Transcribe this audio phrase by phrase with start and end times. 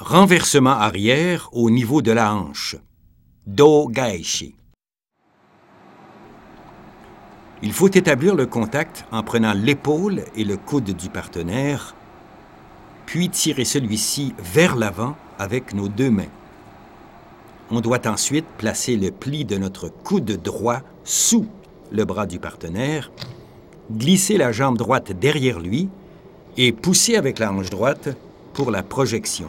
[0.00, 2.74] Renversement arrière au niveau de la hanche.
[3.46, 4.56] Do gaeshi.
[7.62, 11.94] Il faut établir le contact en prenant l'épaule et le coude du partenaire,
[13.06, 16.32] puis tirer celui-ci vers l'avant avec nos deux mains.
[17.70, 21.46] On doit ensuite placer le pli de notre coude droit sous
[21.92, 23.12] le bras du partenaire,
[23.92, 25.88] glisser la jambe droite derrière lui
[26.56, 28.08] et pousser avec la hanche droite
[28.54, 29.48] pour la projection.